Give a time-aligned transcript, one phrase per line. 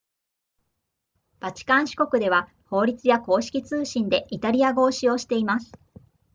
[1.39, 5.71] バチカン市国では法律や公式通信でイタリア語を使用しています